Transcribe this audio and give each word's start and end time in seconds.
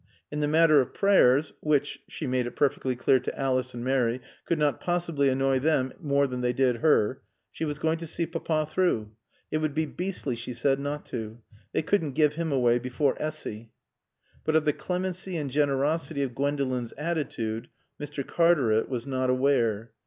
In 0.31 0.39
the 0.39 0.47
matter 0.47 0.81
of 0.81 0.95
prayers, 0.95 1.53
which 1.59 2.01
she 2.09 2.25
made 2.25 2.47
it 2.47 2.55
perfectly 2.55 2.95
clear 2.95 3.19
to 3.19 3.39
Alice 3.39 3.75
and 3.75 3.83
Mary 3.83 4.19
could 4.45 4.57
not 4.57 4.79
possibly 4.81 5.29
annoy 5.29 5.59
them 5.59 5.93
more 6.01 6.25
than 6.25 6.41
they 6.41 6.53
did 6.53 6.77
her, 6.77 7.21
she 7.51 7.65
was 7.65 7.77
going 7.77 7.99
to 7.99 8.07
see 8.07 8.25
Papa 8.25 8.67
through. 8.67 9.11
It 9.51 9.59
would 9.59 9.75
be 9.75 9.85
beastly, 9.85 10.35
she 10.35 10.55
said, 10.55 10.79
not 10.79 11.05
to. 11.11 11.37
They 11.71 11.83
couldn't 11.83 12.13
give 12.13 12.33
him 12.33 12.51
away 12.51 12.79
before 12.79 13.15
Essy. 13.21 13.73
But 14.43 14.55
of 14.55 14.65
the 14.65 14.73
clemency 14.73 15.37
and 15.37 15.51
generosity 15.51 16.23
of 16.23 16.33
Gwendolen's 16.33 16.93
attitude 16.93 17.67
Mr. 18.01 18.25
Cartaret 18.25 18.89
was 18.89 19.05
not 19.05 19.29
aware. 19.29 19.91